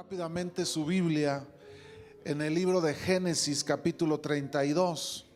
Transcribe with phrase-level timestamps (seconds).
[0.00, 1.46] rápidamente su Biblia
[2.24, 5.26] en el libro de Génesis capítulo 32.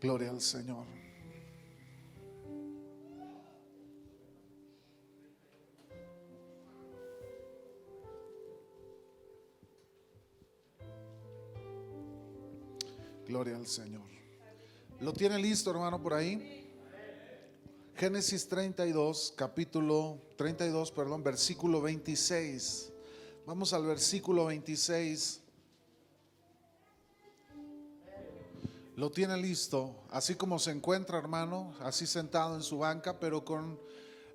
[0.00, 0.99] Gloria al Señor.
[13.30, 14.02] Gloria al Señor.
[14.98, 16.68] ¿Lo tiene listo, hermano, por ahí?
[17.94, 22.90] Génesis 32, capítulo 32, perdón, versículo 26.
[23.46, 25.42] Vamos al versículo 26.
[28.96, 33.78] Lo tiene listo, así como se encuentra, hermano, así sentado en su banca, pero con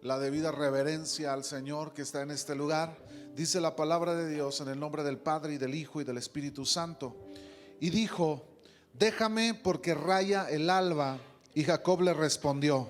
[0.04, 2.98] la debida reverencia al Señor que está en este lugar.
[3.35, 6.18] Dice la palabra de Dios en el nombre del Padre y del Hijo y del
[6.18, 7.13] Espíritu Santo.
[7.82, 8.54] Y dijo,
[8.99, 11.20] déjame porque raya el alba.
[11.54, 12.90] Y Jacob le respondió,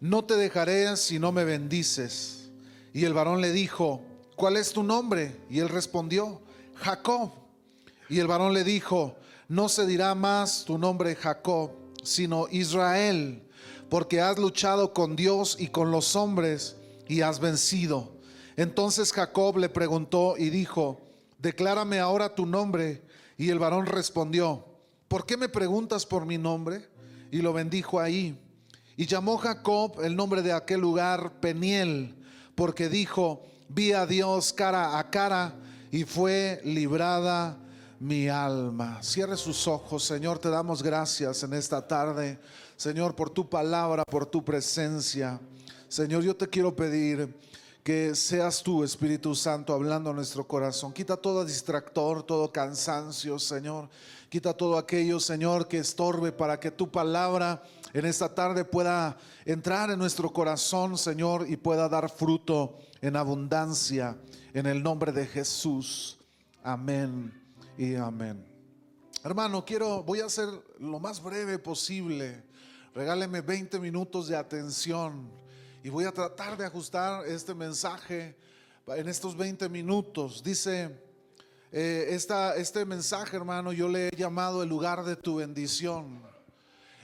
[0.00, 2.50] no te dejaré si no me bendices.
[2.92, 4.02] Y el varón le dijo,
[4.36, 5.36] ¿cuál es tu nombre?
[5.50, 6.40] Y él respondió,
[6.74, 7.32] Jacob.
[8.08, 9.16] Y el varón le dijo,
[9.48, 11.70] no se dirá más tu nombre Jacob,
[12.02, 13.42] sino Israel,
[13.88, 16.76] porque has luchado con Dios y con los hombres
[17.08, 18.12] y has vencido.
[18.56, 21.00] Entonces Jacob le preguntó y dijo,
[21.38, 23.02] declárame ahora tu nombre.
[23.38, 24.71] Y el varón respondió,
[25.12, 26.88] ¿por qué me preguntas por mi nombre?
[27.30, 28.34] Y lo bendijo ahí.
[28.96, 32.16] Y llamó Jacob el nombre de aquel lugar Peniel,
[32.54, 35.54] porque dijo, vi a Dios cara a cara
[35.90, 37.58] y fue librada
[38.00, 39.02] mi alma.
[39.02, 42.38] Cierre sus ojos, Señor, te damos gracias en esta tarde,
[42.78, 45.38] Señor, por tu palabra, por tu presencia.
[45.88, 47.36] Señor, yo te quiero pedir
[47.82, 50.90] que seas tú, Espíritu Santo, hablando a nuestro corazón.
[50.94, 53.90] Quita todo distractor, todo cansancio, Señor.
[54.32, 57.62] Quita todo aquello, Señor, que estorbe para que tu palabra
[57.92, 64.16] en esta tarde pueda entrar en nuestro corazón, Señor, y pueda dar fruto en abundancia.
[64.54, 66.16] En el nombre de Jesús.
[66.64, 67.30] Amén
[67.76, 68.42] y amén.
[69.22, 70.48] Hermano, quiero, voy a hacer
[70.78, 72.42] lo más breve posible.
[72.94, 75.30] Regáleme 20 minutos de atención
[75.84, 78.34] y voy a tratar de ajustar este mensaje
[78.86, 80.42] en estos 20 minutos.
[80.42, 81.11] Dice,
[81.74, 82.18] eh,
[82.56, 86.22] este mensaje, hermano, yo le he llamado el lugar de tu bendición.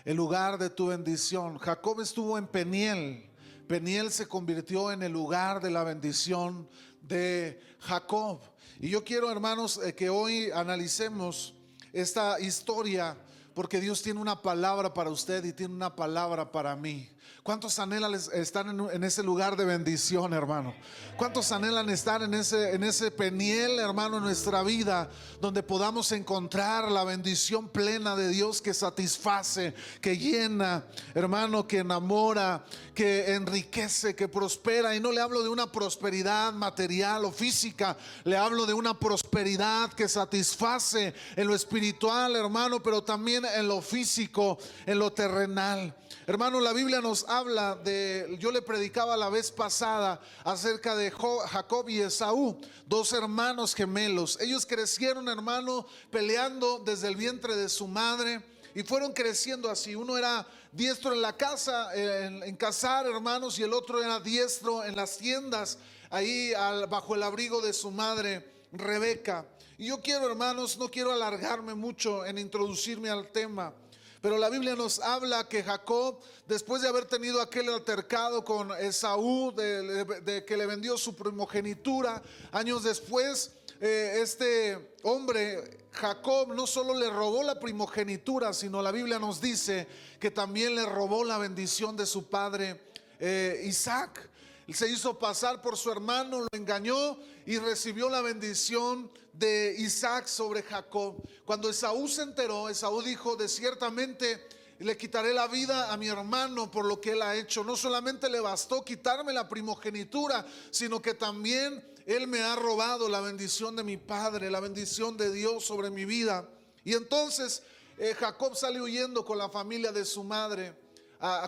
[0.04, 1.56] El lugar de tu bendición.
[1.56, 3.30] Jacob estuvo en Peniel.
[3.66, 6.68] Peniel se convirtió en el lugar de la bendición
[7.00, 8.40] de Jacob.
[8.78, 11.54] Y yo quiero, hermanos, eh, que hoy analicemos
[11.90, 13.16] esta historia
[13.58, 17.10] porque Dios tiene una palabra para usted y tiene una palabra para mí.
[17.42, 20.74] ¿Cuántos anhelan estar en, ese lugar de bendición, hermano?
[21.16, 25.08] ¿Cuántos anhelan estar en ese, en ese peniel, hermano, en nuestra vida,
[25.40, 32.64] donde podamos encontrar la bendición plena de Dios que satisface, que llena, hermano, que enamora,
[32.94, 34.94] que enriquece, que prospera?
[34.94, 39.90] Y no le hablo de una prosperidad material o física, le hablo de una prosperidad
[39.94, 45.94] que satisface en lo espiritual, hermano, pero también en lo físico, en lo terrenal.
[46.26, 51.88] Hermano, la Biblia nos habla de, yo le predicaba la vez pasada acerca de Jacob
[51.88, 54.38] y Esaú, dos hermanos gemelos.
[54.38, 58.44] Ellos crecieron, hermano, peleando desde el vientre de su madre
[58.74, 59.94] y fueron creciendo así.
[59.94, 64.96] Uno era diestro en la casa, en, cazar, hermanos, y el otro era diestro en
[64.96, 65.78] las tiendas,
[66.10, 66.52] ahí
[66.88, 69.46] bajo el abrigo de su madre, Rebeca.
[69.76, 73.72] Y yo quiero, hermanos, no quiero alargarme mucho en introducirme al tema.
[74.20, 76.18] Pero la Biblia nos habla que Jacob,
[76.48, 82.20] después de haber tenido aquel altercado con Esaú, de, que le vendió su primogenitura,
[82.50, 89.20] años después, eh, este hombre, Jacob, no solo le robó la primogenitura, sino la Biblia
[89.20, 89.86] nos dice
[90.18, 92.80] que también le robó la bendición de su padre
[93.20, 94.28] eh, Isaac
[94.74, 100.62] se hizo pasar por su hermano, lo engañó y recibió la bendición de Isaac sobre
[100.62, 101.16] Jacob.
[101.44, 104.46] Cuando Esaú se enteró, Esaú dijo, de ciertamente
[104.80, 107.64] le quitaré la vida a mi hermano por lo que él ha hecho.
[107.64, 113.20] No solamente le bastó quitarme la primogenitura, sino que también él me ha robado la
[113.20, 116.48] bendición de mi padre, la bendición de Dios sobre mi vida.
[116.84, 117.62] Y entonces
[117.96, 120.74] eh, Jacob sale huyendo con la familia de su madre,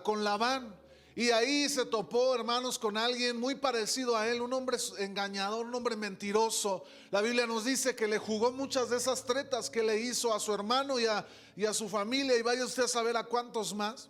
[0.03, 0.80] con Labán.
[1.21, 5.75] Y ahí se topó, hermanos, con alguien muy parecido a él, un hombre engañador, un
[5.75, 6.83] hombre mentiroso.
[7.11, 10.41] La Biblia nos dice que le jugó muchas de esas tretas que le hizo a
[10.41, 13.75] su hermano y a, y a su familia, y vaya usted a saber a cuántos
[13.75, 14.09] más.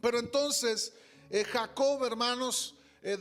[0.00, 0.92] Pero entonces,
[1.30, 2.74] eh, Jacob, hermanos,
[3.04, 3.16] eh,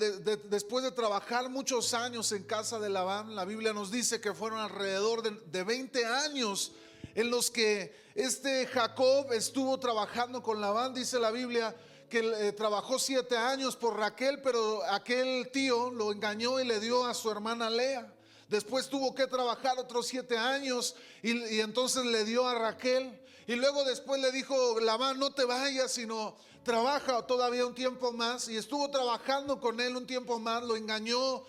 [0.49, 4.57] después de trabajar muchos años en casa de Labán, la Biblia nos dice que fueron
[4.57, 6.71] alrededor de, de 20 años
[7.13, 11.75] en los que este Jacob estuvo trabajando con Labán, dice la Biblia,
[12.09, 17.05] que eh, trabajó siete años por Raquel, pero aquel tío lo engañó y le dio
[17.05, 18.13] a su hermana Lea.
[18.47, 23.19] Después tuvo que trabajar otros siete años y, entonces le dio a Raquel.
[23.47, 28.47] Y luego después le dijo, Labán, no te vayas, sino trabaja todavía un tiempo más.
[28.47, 31.43] Y estuvo trabajando con él un tiempo más, lo engañó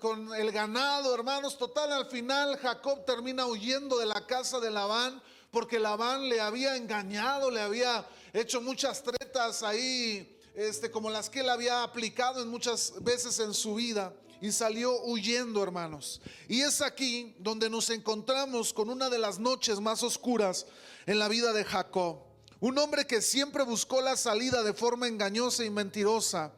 [0.00, 1.58] con el ganado, hermanos.
[1.58, 5.22] Total, al final Jacob termina huyendo de la casa de Labán
[5.54, 11.40] porque Labán le había engañado, le había hecho muchas tretas ahí, este, como las que
[11.40, 16.20] él había aplicado en muchas veces en su vida y salió huyendo, hermanos.
[16.48, 20.66] Y es aquí donde nos encontramos con una de las noches más oscuras
[21.06, 22.18] en la vida de Jacob.
[22.58, 26.52] Un hombre que siempre buscó la salida de forma engañosa y mentirosa.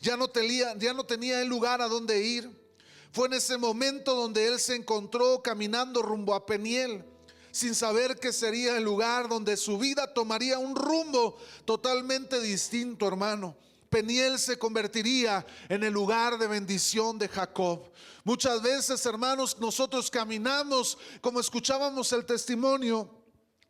[0.00, 2.50] Ya no tenía, ya no tenía el lugar a donde ir.
[3.12, 7.04] Fue en ese momento donde él se encontró caminando rumbo a Peniel
[7.52, 13.54] sin saber que sería el lugar donde su vida tomaría un rumbo totalmente distinto, hermano.
[13.90, 17.92] Peniel se convertiría en el lugar de bendición de Jacob.
[18.24, 23.21] Muchas veces, hermanos, nosotros caminamos, como escuchábamos el testimonio,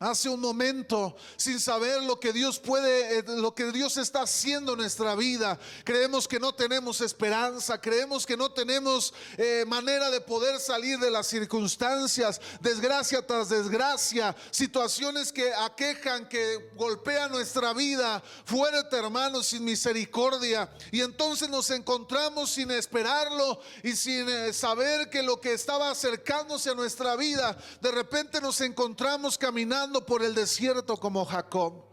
[0.03, 4.73] hace un momento sin saber lo que Dios puede, eh, lo que Dios está haciendo
[4.73, 5.59] en nuestra vida.
[5.85, 11.11] Creemos que no tenemos esperanza, creemos que no tenemos eh, manera de poder salir de
[11.11, 19.65] las circunstancias, desgracia tras desgracia, situaciones que aquejan, que golpean nuestra vida, fuerte hermanos, sin
[19.65, 20.69] misericordia.
[20.91, 26.71] Y entonces nos encontramos sin esperarlo y sin eh, saber que lo que estaba acercándose
[26.71, 31.92] a nuestra vida, de repente nos encontramos caminando por el desierto como Jacob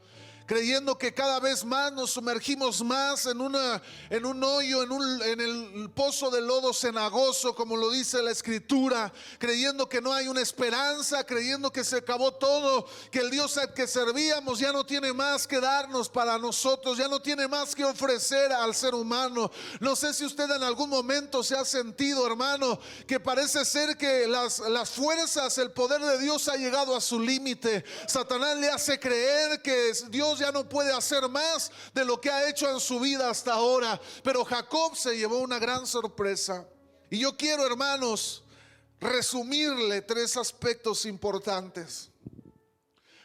[0.50, 3.80] creyendo que cada vez más nos sumergimos más en, una,
[4.10, 8.32] en un hoyo, en, un, en el pozo de lodo cenagoso, como lo dice la
[8.32, 13.60] escritura, creyendo que no hay una esperanza, creyendo que se acabó todo, que el Dios
[13.60, 17.76] al que servíamos ya no tiene más que darnos para nosotros, ya no tiene más
[17.76, 19.52] que ofrecer al ser humano.
[19.80, 24.26] No sé si usted en algún momento se ha sentido, hermano, que parece ser que
[24.26, 27.86] las, las fuerzas, el poder de Dios ha llegado a su límite.
[28.08, 32.50] Satanás le hace creer que Dios ya no puede hacer más de lo que ha
[32.50, 34.00] hecho en su vida hasta ahora.
[34.24, 36.68] Pero Jacob se llevó una gran sorpresa.
[37.10, 38.44] Y yo quiero, hermanos,
[39.00, 42.10] resumirle tres aspectos importantes.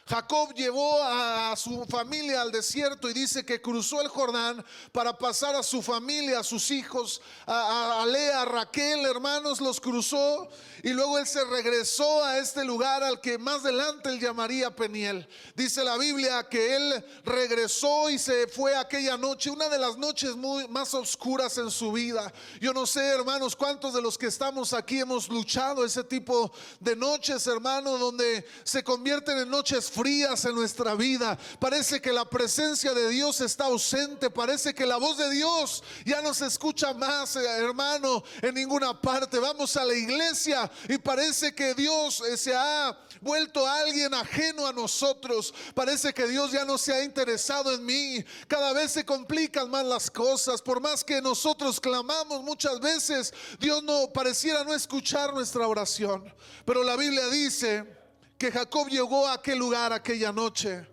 [0.07, 5.55] Jacob llevó a su familia al desierto y dice que cruzó el Jordán para pasar
[5.55, 10.47] a su familia, a sus hijos, a, Lea, a Raquel, hermanos, los cruzó
[10.83, 15.27] y luego él se regresó a este lugar al que más adelante él llamaría Peniel.
[15.55, 20.35] Dice la Biblia que él regresó y se fue aquella noche, una de las noches
[20.69, 22.31] más oscuras en su vida.
[22.61, 26.95] Yo no sé, hermanos, cuántos de los que estamos aquí hemos luchado ese tipo de
[26.95, 31.37] noches, hermanos, donde se convierten en noches frías en nuestra vida.
[31.59, 34.29] Parece que la presencia de Dios está ausente.
[34.29, 38.99] Parece que la voz de Dios ya no se escucha más, eh, hermano, en ninguna
[38.99, 39.39] parte.
[39.39, 44.73] Vamos a la iglesia y parece que Dios eh, se ha vuelto alguien ajeno a
[44.73, 45.53] nosotros.
[45.73, 48.23] Parece que Dios ya no se ha interesado en mí.
[48.47, 50.61] Cada vez se complican más las cosas.
[50.61, 56.33] Por más que nosotros clamamos muchas veces, Dios no pareciera no escuchar nuestra oración.
[56.65, 58.04] Pero la Biblia dice
[58.37, 60.87] que Jacob llegó a aquel lugar aquella noche.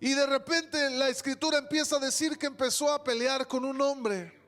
[0.00, 4.39] Y de repente la escritura empieza a decir que empezó a pelear con un hombre.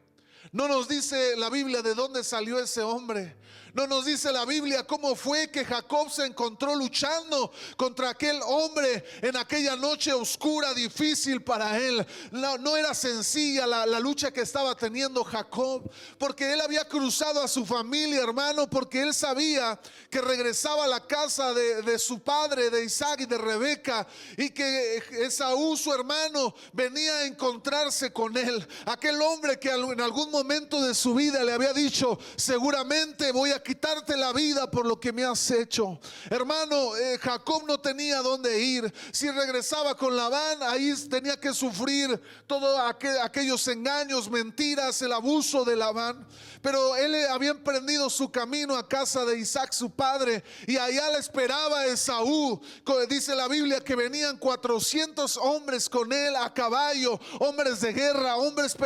[0.53, 3.37] No nos dice la Biblia de dónde salió ese hombre.
[3.73, 9.03] No nos dice la Biblia cómo fue que Jacob se encontró luchando contra aquel hombre
[9.23, 12.07] en aquella noche oscura, difícil para él.
[12.33, 17.65] No, era sencilla la, lucha que estaba teniendo Jacob, porque él había cruzado a su
[17.65, 19.81] familia, hermano, porque él sabía
[20.11, 24.07] que regresaba a la casa de, de su padre, de Isaac y de Rebeca,
[24.37, 28.69] y que Esaú, su hermano, venía a encontrarse con él.
[28.85, 33.63] Aquel hombre que en algún momento de su vida le había dicho, seguramente voy a
[33.63, 36.01] quitarte la vida por lo que me has hecho.
[36.29, 38.93] Hermano, eh, Jacob no tenía dónde ir.
[39.13, 42.79] Si regresaba con Labán, ahí tenía que sufrir todos
[43.23, 46.27] aquellos engaños, mentiras, el abuso de Labán.
[46.61, 51.19] Pero él había emprendido su camino a casa de Isaac, su padre, y allá le
[51.19, 52.61] esperaba Esaú.
[53.09, 58.77] Dice la Biblia que venían 400 hombres con él a caballo, hombres de guerra, hombres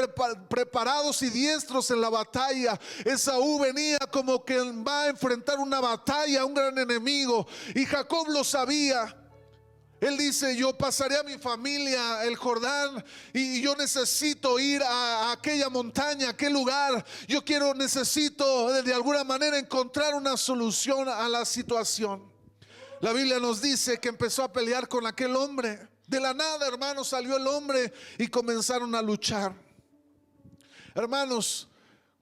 [0.48, 1.30] preparados y
[1.90, 2.78] en la batalla.
[3.04, 7.46] Esaú venía como que va a enfrentar una batalla, un gran enemigo.
[7.74, 9.14] Y Jacob lo sabía.
[10.00, 15.70] Él dice, yo pasaré a mi familia el Jordán y yo necesito ir a, aquella
[15.70, 17.04] montaña, a aquel lugar.
[17.26, 22.30] Yo quiero, necesito de alguna manera encontrar una solución a la situación.
[23.00, 25.88] La Biblia nos dice que empezó a pelear con aquel hombre.
[26.06, 29.65] De la nada, hermanos, salió el hombre y comenzaron a luchar.
[30.96, 31.68] Hermanos,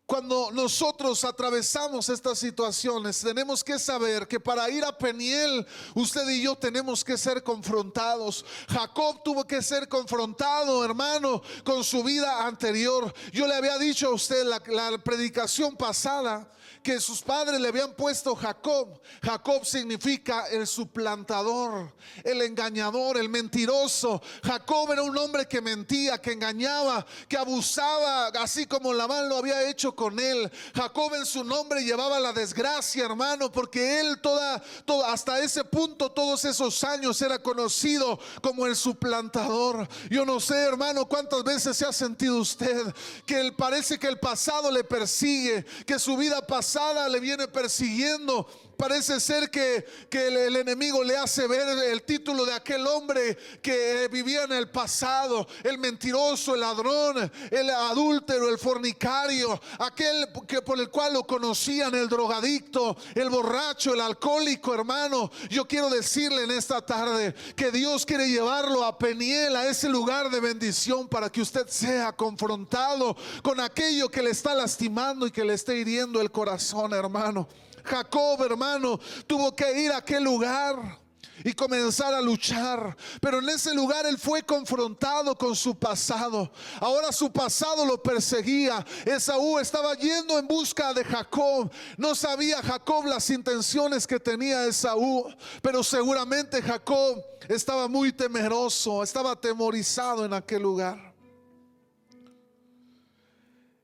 [0.06, 6.42] cuando nosotros atravesamos estas situaciones, tenemos que saber que para ir a Peniel, usted y
[6.42, 8.44] yo tenemos que ser confrontados.
[8.68, 13.14] Jacob tuvo que ser confrontado, hermano, con su vida anterior.
[13.32, 16.50] Yo le había dicho a usted la, la predicación pasada
[16.84, 19.00] que sus padres le habían puesto Jacob.
[19.22, 24.20] Jacob significa el suplantador, el engañador, el mentiroso.
[24.42, 29.66] Jacob era un hombre que mentía, que engañaba, que abusaba, así como Labán lo había
[29.68, 30.50] hecho con él.
[30.74, 36.10] Jacob en su nombre llevaba la desgracia, hermano, porque él toda, toda hasta ese punto,
[36.10, 39.88] todos esos años era conocido como el suplantador.
[40.10, 42.94] Yo no sé, hermano, cuántas veces se ha sentido usted
[43.26, 48.46] que él parece que el pasado le persigue, que su vida pasada le viene persiguiendo
[48.76, 54.44] Parece ser que, el, enemigo le hace ver el título de aquel hombre que vivía
[54.44, 60.90] en el pasado, el mentiroso, el ladrón, el adúltero, el fornicario, aquel que por el
[60.90, 65.30] cual lo conocían, el drogadicto, el borracho, el alcohólico, hermano.
[65.50, 70.30] Yo quiero decirle en esta tarde que Dios quiere llevarlo a Peniel, a ese lugar
[70.30, 75.44] de bendición, para que usted sea confrontado con aquello que le está lastimando y que
[75.44, 77.48] le esté hiriendo el corazón, hermano.
[77.84, 81.04] Jacob, hermano, tuvo que ir a aquel lugar
[81.42, 82.96] y comenzar a luchar.
[83.20, 86.50] Pero en ese lugar él fue confrontado con su pasado.
[86.80, 88.84] Ahora su pasado lo perseguía.
[89.04, 91.70] Esaú estaba yendo en busca de Jacob.
[91.96, 95.26] No sabía Jacob las intenciones que tenía Esaú,
[95.60, 101.12] pero seguramente Jacob estaba muy temeroso, estaba atemorizado en aquel lugar.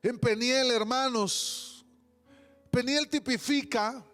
[0.02, 1.70] En Peniel, hermanos,
[2.71, 4.05] Peniel tipifica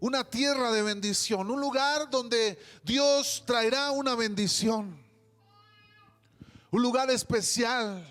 [0.00, 5.02] una tierra de bendición, un lugar donde Dios traerá una bendición,
[6.70, 8.06] un lugar especial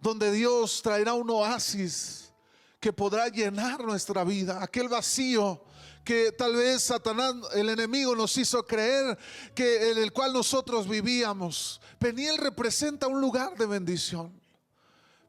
[0.00, 2.32] donde Dios traerá un oasis
[2.80, 5.64] que podrá llenar nuestra vida, aquel vacío
[6.04, 9.18] que tal vez Satanás, el enemigo, nos hizo creer
[9.54, 11.82] que en el cual nosotros vivíamos.
[11.98, 14.32] Peniel representa un lugar de bendición.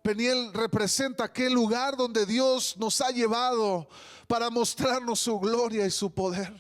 [0.09, 3.87] Peniel representa aquel lugar donde Dios nos ha llevado
[4.25, 6.51] para mostrarnos su gloria y su poder,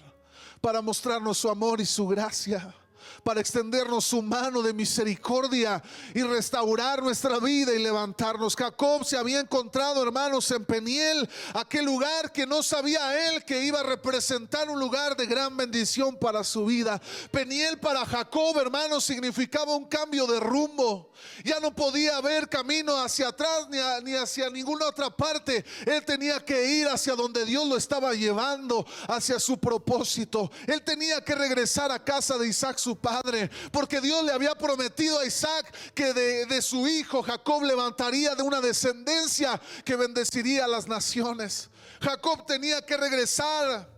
[0.61, 2.75] para mostrarnos su amor y su gracia
[3.23, 5.81] para extendernos su mano de misericordia
[6.13, 8.55] y restaurar nuestra vida y levantarnos.
[8.55, 13.79] Jacob se había encontrado, hermanos, en Peniel, aquel lugar que no sabía él que iba
[13.79, 17.01] a representar un lugar de gran bendición para su vida.
[17.31, 21.11] Peniel para Jacob, hermanos, significaba un cambio de rumbo.
[21.43, 25.65] Ya no podía ver camino hacia atrás ni, ni hacia ninguna otra parte.
[25.85, 30.51] Él tenía que ir hacia donde Dios lo estaba llevando, hacia su propósito.
[30.67, 35.19] Él tenía que regresar a casa de Isaac, su padre, porque Dios le había prometido
[35.19, 40.87] a Isaac que de, su hijo Jacob levantaría de una descendencia que bendeciría a las
[40.87, 41.69] naciones.
[42.01, 43.89] Jacob tenía que regresar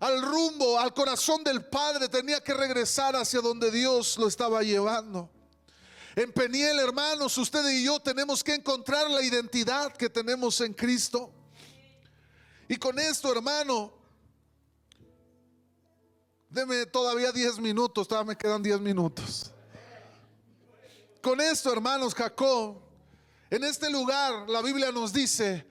[0.00, 5.30] al rumbo, al corazón del Padre, tenía que regresar hacia donde Dios lo estaba llevando.
[6.16, 11.32] En Peniel, hermanos, usted y yo tenemos que encontrar la identidad que tenemos en Cristo.
[12.68, 13.92] Y con esto, hermano,
[16.54, 19.50] Deme todavía 10 minutos, todavía me quedan 10 minutos.
[21.20, 22.80] Con esto, hermanos, Jacob,
[23.50, 25.66] en este lugar la Biblia nos dice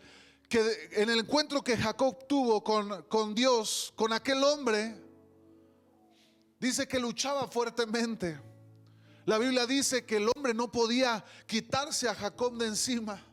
[0.50, 5.02] que en el encuentro que Jacob tuvo con, con Dios, con aquel hombre,
[6.60, 8.38] dice que luchaba fuertemente.
[9.24, 13.25] La Biblia dice que el hombre no podía quitarse a Jacob de encima.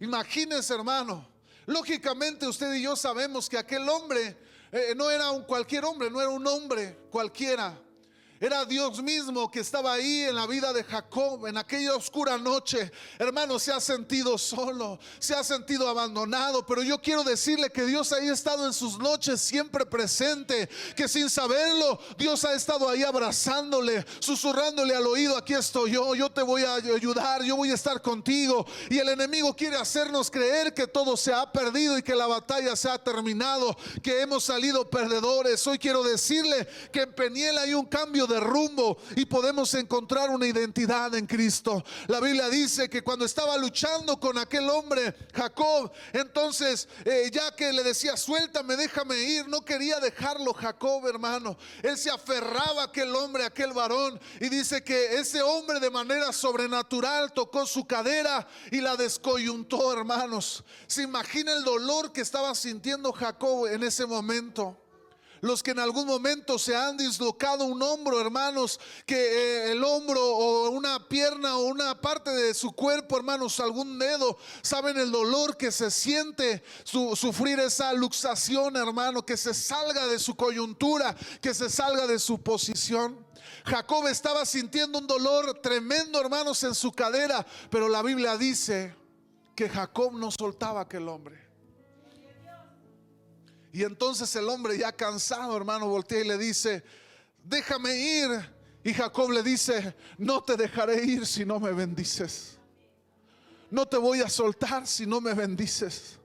[0.00, 1.24] Imagínense, hermano.
[1.66, 4.36] Lógicamente usted y yo sabemos que aquel hombre
[4.72, 7.78] eh, no era un cualquier hombre, no era un hombre cualquiera.
[8.42, 12.90] Era Dios mismo que estaba ahí en la vida de Jacob en aquella oscura noche.
[13.18, 18.14] Hermano, se ha sentido solo, se ha sentido abandonado, pero yo quiero decirle que Dios
[18.14, 23.02] ahí ha estado en sus noches siempre presente, que sin saberlo Dios ha estado ahí
[23.02, 27.74] abrazándole, susurrándole al oído, aquí estoy yo, yo te voy a ayudar, yo voy a
[27.74, 28.64] estar contigo.
[28.88, 32.74] Y el enemigo quiere hacernos creer que todo se ha perdido y que la batalla
[32.74, 35.66] se ha terminado, que hemos salido perdedores.
[35.66, 40.46] Hoy quiero decirle que en Peniel hay un cambio de rumbo y podemos encontrar una
[40.46, 41.84] identidad en Cristo.
[42.06, 47.72] La Biblia dice que cuando estaba luchando con aquel hombre, Jacob, entonces eh, ya que
[47.72, 51.58] le decía, suéltame, déjame ir, no quería dejarlo Jacob, hermano.
[51.82, 55.90] Él se aferraba a aquel hombre, a aquel varón, y dice que ese hombre de
[55.90, 60.64] manera sobrenatural tocó su cadera y la descoyuntó, hermanos.
[60.86, 64.79] Se imagina el dolor que estaba sintiendo Jacob en ese momento.
[65.40, 70.22] Los que en algún momento se han dislocado un hombro, hermanos, que eh, el hombro
[70.22, 75.56] o una pierna o una parte de su cuerpo, hermanos, algún dedo, saben el dolor
[75.56, 81.70] que se siente sufrir esa luxación, hermano, que se salga de su coyuntura, que se
[81.70, 83.26] salga de su posición.
[83.64, 88.94] Jacob estaba sintiendo un dolor tremendo, hermanos, en su cadera, pero la Biblia dice
[89.54, 91.49] que Jacob no soltaba aquel hombre.
[93.72, 96.82] Y entonces el hombre ya cansado, hermano, voltea y le dice,
[97.44, 98.60] déjame ir.
[98.82, 102.58] Y Jacob le dice, no te dejaré ir si no me bendices.
[103.70, 106.19] No te voy a soltar si no me bendices.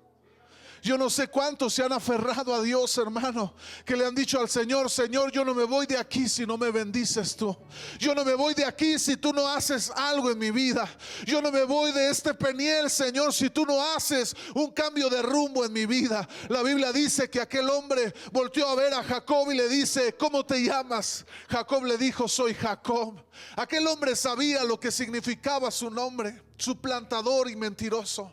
[0.85, 4.47] Yo no sé cuántos se han aferrado a Dios, hermano, que le han dicho al
[4.47, 7.57] Señor, Señor, yo no me voy de aquí si no me bendices tú.
[7.97, 10.87] Yo no me voy de aquí si tú no haces algo en mi vida.
[11.25, 15.23] Yo no me voy de este peniel, Señor, si tú no haces un cambio de
[15.23, 16.29] rumbo en mi vida.
[16.49, 20.45] La Biblia dice que aquel hombre volteó a ver a Jacob y le dice, ¿cómo
[20.45, 21.25] te llamas?
[21.49, 23.19] Jacob le dijo, soy Jacob.
[23.55, 28.31] Aquel hombre sabía lo que significaba su nombre, su plantador y mentiroso.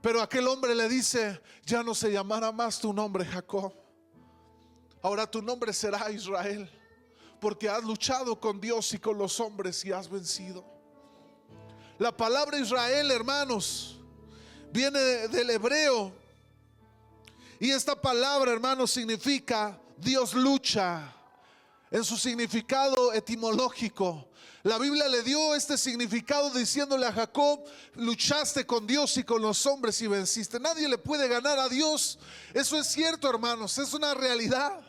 [0.00, 3.72] Pero aquel hombre le dice, ya no se llamará más tu nombre Jacob.
[5.02, 6.70] Ahora tu nombre será Israel,
[7.40, 10.64] porque has luchado con Dios y con los hombres y has vencido.
[11.98, 13.98] La palabra Israel, hermanos,
[14.72, 16.12] viene del hebreo.
[17.58, 21.12] Y esta palabra, hermanos, significa Dios lucha.
[21.90, 24.27] En su significado etimológico,
[24.62, 29.64] la Biblia le dio este significado diciéndole a Jacob, luchaste con Dios y con los
[29.66, 30.58] hombres y venciste.
[30.58, 32.18] Nadie le puede ganar a Dios.
[32.52, 34.80] Eso es cierto, hermanos, es una realidad.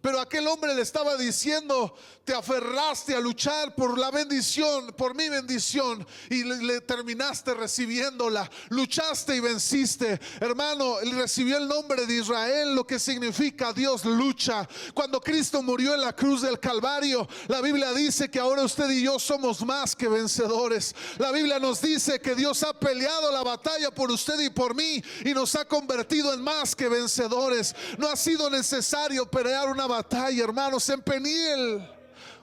[0.00, 5.28] Pero aquel hombre le estaba diciendo, te aferraste a luchar por la bendición, por mi
[5.28, 8.48] bendición, y le, terminaste recibiéndola.
[8.68, 10.20] Luchaste y venciste.
[10.38, 14.68] Hermano, él recibió el nombre de Israel, lo que significa Dios lucha.
[14.94, 19.02] Cuando Cristo murió en la cruz del Calvario, la Biblia dice que ahora usted y
[19.02, 20.94] yo somos más que vencedores.
[21.16, 25.02] La Biblia nos dice que Dios ha peleado la batalla por usted y por mí
[25.24, 27.74] y nos ha convertido en más que vencedores.
[27.98, 30.88] No ha sido necesario pelear una batalla, hermanos.
[30.88, 31.82] En Peniel,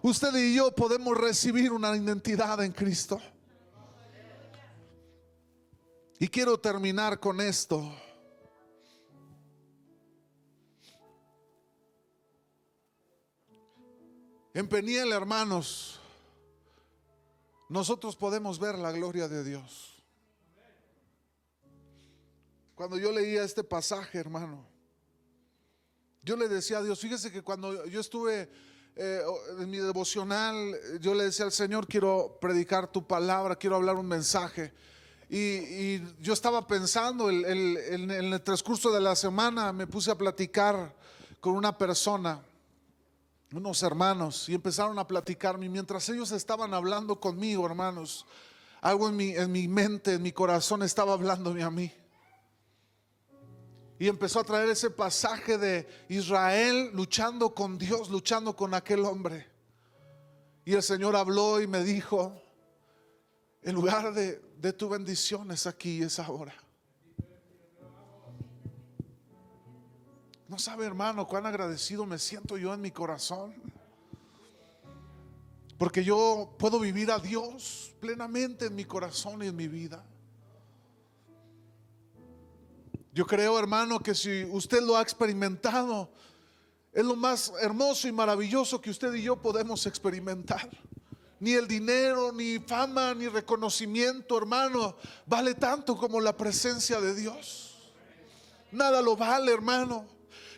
[0.01, 3.21] usted y yo podemos recibir una identidad en Cristo.
[6.19, 7.95] Y quiero terminar con esto.
[14.53, 15.99] En Peniel, hermanos,
[17.67, 20.01] nosotros podemos ver la gloria de Dios.
[22.73, 24.74] Cuando yo leía este pasaje, hermano,
[26.25, 28.49] yo le decía a Dios, fíjese que cuando yo estuve
[28.95, 29.21] eh,
[29.59, 34.07] en mi devocional, yo le decía al Señor, quiero predicar tu palabra, quiero hablar un
[34.07, 34.73] mensaje.
[35.29, 40.95] Y, yo estaba pensando, en el transcurso de la semana me puse a platicar
[41.39, 42.41] con una persona,
[43.51, 45.69] unos hermanos, y empezaron a platicarme.
[45.69, 48.25] Mientras ellos estaban hablando conmigo, hermanos,
[48.81, 51.91] algo en mi, en mi mente, en mi corazón estaba hablándome a mí.
[53.97, 59.47] Y empezó a traer ese pasaje de Israel luchando con Dios, luchando con aquel hombre.
[60.65, 62.33] Y el Señor habló y me dijo,
[63.61, 66.53] en lugar de, de tu bendición es aquí, es ahora.
[70.47, 73.55] No sabe hermano cuán agradecido me siento yo en mi corazón.
[75.77, 80.05] Porque yo puedo vivir a Dios plenamente en mi corazón y en mi vida.
[83.15, 86.09] Yo creo, hermano, que si usted lo ha experimentado,
[86.91, 90.69] es lo más hermoso y maravilloso que usted y yo podemos experimentar.
[91.39, 97.77] Ni el dinero, ni fama, ni reconocimiento, hermano, vale tanto como la presencia de Dios.
[98.69, 100.05] Nada lo vale, hermano.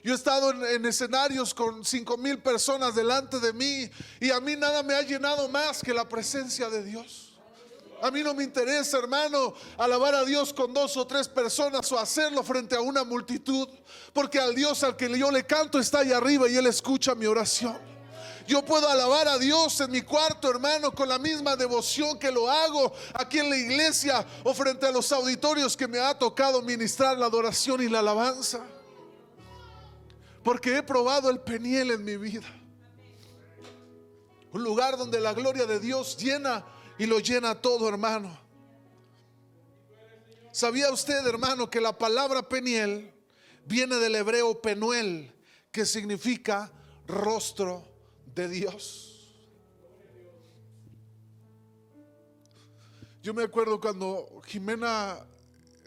[0.04, 3.88] Yo he estado en, en, escenarios con cinco mil personas delante de mí
[4.20, 7.27] y a mí nada me ha llenado más que la presencia de Dios.
[8.02, 11.98] A mí no me interesa, hermano, alabar a Dios con dos o tres personas o
[11.98, 13.68] hacerlo frente a una multitud,
[14.14, 17.26] porque al Dios al que yo le canto está ahí arriba y Él escucha mi
[17.26, 17.78] oración.
[18.48, 22.50] Yo puedo alabar a Dios en mi cuarto, hermano, con la misma devoción que lo
[22.50, 27.18] hago aquí en la iglesia o frente a los auditorios que me ha tocado ministrar
[27.18, 28.62] la adoración y la alabanza.
[30.44, 32.48] Porque he probado el peniel en mi vida.
[34.54, 36.64] Un lugar donde la gloria de Dios llena
[36.98, 38.38] y lo llena todo, hermano.
[40.52, 43.14] ¿Sabía usted, hermano, que la palabra peniel
[43.66, 45.32] viene del hebreo penuel,
[45.72, 46.72] que significa
[47.06, 47.88] rostro
[48.34, 49.14] de Dios?
[53.22, 55.20] Yo me acuerdo cuando Jimena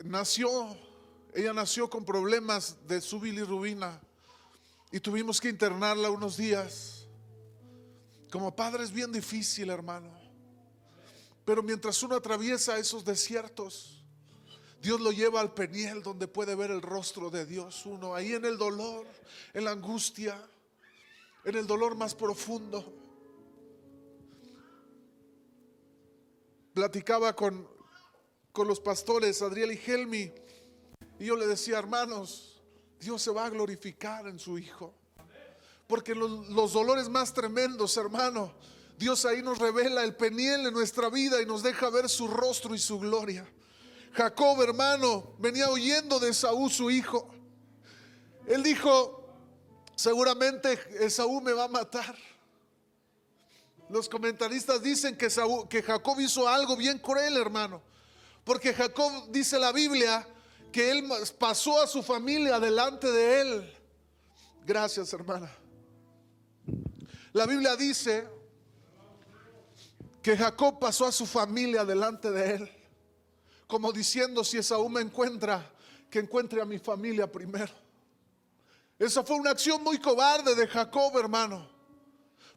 [0.05, 0.77] nació,
[1.35, 4.01] ella nació con problemas de su bilirrubina
[4.93, 7.07] y tuvimos que internarla unos días.
[8.31, 10.20] Como padre es bien difícil, hermano.
[11.45, 14.05] Pero mientras uno atraviesa esos desiertos,
[14.81, 17.85] Dios lo lleva al peniel donde puede ver el rostro de Dios.
[17.87, 19.07] Uno ahí en el dolor,
[19.53, 20.41] en la angustia,
[21.45, 22.95] en el dolor más profundo.
[26.73, 27.69] Platicaba con,
[28.53, 30.33] con los pastores Adriel y Helmi
[31.19, 32.63] y yo le decía, hermanos,
[32.99, 34.95] Dios se va a glorificar en su Hijo.
[35.87, 38.55] Porque los, los dolores más tremendos, hermano,
[39.01, 42.75] Dios ahí nos revela el peniel de nuestra vida y nos deja ver su rostro
[42.75, 43.51] y su gloria.
[44.13, 47.27] Jacob, hermano, venía huyendo de Saúl, su hijo.
[48.47, 49.27] Él dijo,
[49.97, 52.15] seguramente Esaú me va a matar.
[53.89, 55.29] Los comentaristas dicen que,
[55.71, 57.81] que Jacob hizo algo bien cruel, hermano.
[58.45, 60.29] Porque Jacob dice la Biblia
[60.71, 63.79] que él pasó a su familia delante de él.
[64.67, 65.51] Gracias, hermana.
[67.33, 68.40] La Biblia dice
[70.23, 72.71] que Jacob pasó a su familia delante de él,
[73.67, 75.71] como diciendo, si Esaú me encuentra,
[76.11, 77.73] que encuentre a mi familia primero.
[78.99, 81.67] Esa fue una acción muy cobarde de Jacob, hermano,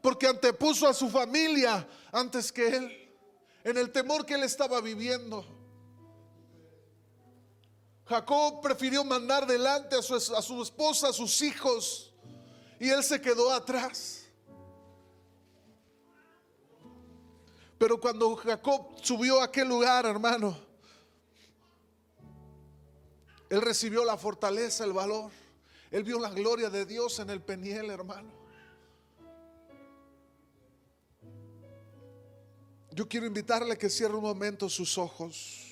[0.02, 3.16] porque antepuso a su familia antes que él,
[3.64, 5.46] en el temor que él estaba viviendo.
[8.06, 12.12] Jacob prefirió mandar delante a su, a su esposa, a sus hijos,
[12.78, 14.23] y él se quedó atrás.
[17.84, 20.58] Pero cuando Jacob subió a aquel lugar, hermano,
[23.50, 25.30] él recibió la fortaleza, el valor.
[25.92, 28.32] Él vio la gloria de Dios en el peniel, hermano.
[32.92, 35.70] Yo quiero invitarle a que cierre un momento sus ojos.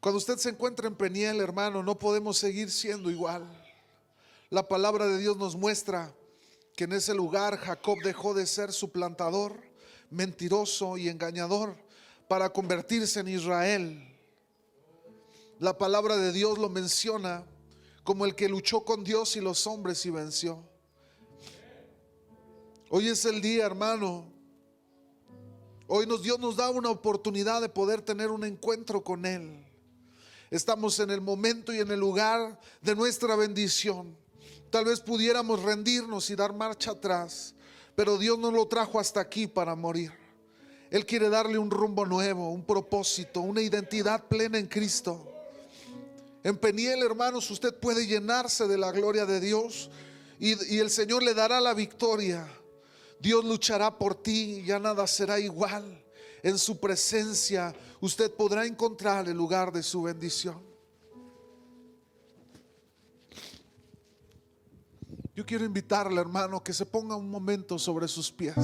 [0.00, 3.61] Cuando usted se encuentra en Peniel, hermano, no podemos seguir siendo igual.
[4.52, 6.14] La palabra de Dios nos muestra
[6.76, 9.58] que en ese lugar Jacob dejó de ser suplantador,
[10.10, 11.74] mentiroso y engañador
[12.28, 14.14] para convertirse en Israel.
[15.58, 17.46] La palabra de Dios lo menciona
[18.04, 20.62] como el que luchó con Dios y los hombres y venció.
[22.90, 24.30] Hoy es el día, hermano.
[25.86, 29.64] Hoy Dios nos da una oportunidad de poder tener un encuentro con Él.
[30.50, 34.20] Estamos en el momento y en el lugar de nuestra bendición.
[34.72, 37.54] Tal vez pudiéramos rendirnos y dar marcha atrás,
[37.94, 40.10] pero Dios nos lo trajo hasta aquí para morir.
[40.90, 45.30] Él quiere darle un rumbo nuevo, un propósito, una identidad plena en Cristo.
[46.42, 49.90] En Peniel, hermanos, usted puede llenarse de la gloria de Dios
[50.38, 52.48] y, y, el Señor le dará la victoria.
[53.20, 56.02] Dios luchará por ti ya nada será igual.
[56.42, 60.71] En su presencia usted podrá encontrar el lugar de su bendición.
[65.34, 68.54] Yo quiero invitarle, hermano, que se ponga un momento sobre sus pies.